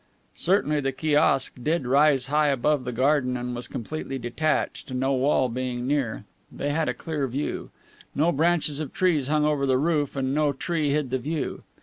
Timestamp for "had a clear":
6.71-7.27